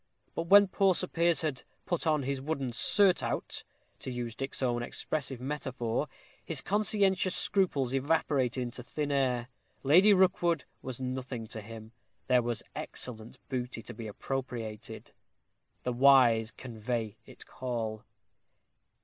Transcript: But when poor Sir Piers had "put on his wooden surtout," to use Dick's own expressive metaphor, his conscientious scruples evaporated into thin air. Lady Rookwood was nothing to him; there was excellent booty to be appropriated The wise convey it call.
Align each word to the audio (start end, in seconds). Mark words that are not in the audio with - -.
But 0.33 0.47
when 0.47 0.67
poor 0.67 0.95
Sir 0.95 1.05
Piers 1.05 1.41
had 1.43 1.61
"put 1.85 2.07
on 2.07 2.23
his 2.23 2.41
wooden 2.41 2.73
surtout," 2.73 3.63
to 3.99 4.09
use 4.09 4.33
Dick's 4.33 4.63
own 4.63 4.81
expressive 4.81 5.39
metaphor, 5.39 6.07
his 6.43 6.61
conscientious 6.61 7.35
scruples 7.35 7.93
evaporated 7.93 8.63
into 8.63 8.81
thin 8.81 9.11
air. 9.11 9.47
Lady 9.83 10.11
Rookwood 10.11 10.65
was 10.81 10.99
nothing 10.99 11.45
to 11.49 11.61
him; 11.61 11.91
there 12.25 12.41
was 12.41 12.63
excellent 12.73 13.37
booty 13.47 13.83
to 13.83 13.93
be 13.93 14.07
appropriated 14.07 15.11
The 15.83 15.93
wise 15.93 16.49
convey 16.51 17.17
it 17.27 17.45
call. 17.45 18.03